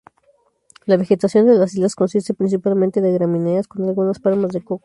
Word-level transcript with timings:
La 0.87 0.97
vegetación 0.97 1.45
de 1.45 1.53
las 1.59 1.75
islas 1.75 1.93
consiste 1.93 2.33
principalmente 2.33 3.01
de 3.01 3.13
gramíneas 3.13 3.67
con 3.67 3.85
algunas 3.87 4.17
palmas 4.19 4.49
de 4.51 4.63
coco. 4.63 4.79